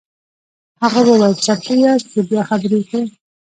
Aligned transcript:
هغه 0.83 0.99
وویل 1.03 1.33
چمتو 1.45 1.73
یاست 1.83 2.05
چې 2.11 2.19
بیا 2.29 2.41
خبرې 2.49 2.75
وکړو. 2.77 3.01